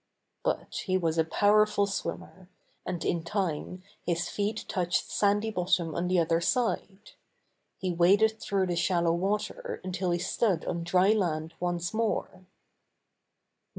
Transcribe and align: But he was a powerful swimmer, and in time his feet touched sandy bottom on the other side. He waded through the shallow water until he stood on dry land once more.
But 0.43 0.81
he 0.85 0.97
was 0.97 1.19
a 1.19 1.23
powerful 1.23 1.85
swimmer, 1.85 2.49
and 2.87 3.05
in 3.05 3.21
time 3.23 3.83
his 4.03 4.29
feet 4.29 4.65
touched 4.67 5.11
sandy 5.11 5.51
bottom 5.51 5.93
on 5.93 6.07
the 6.07 6.17
other 6.17 6.41
side. 6.41 7.11
He 7.77 7.91
waded 7.93 8.39
through 8.39 8.65
the 8.65 8.75
shallow 8.75 9.13
water 9.13 9.79
until 9.83 10.09
he 10.09 10.17
stood 10.17 10.65
on 10.65 10.83
dry 10.83 11.11
land 11.13 11.53
once 11.59 11.93
more. 11.93 12.47